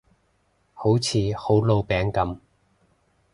[0.73, 2.39] 好似好老餅噉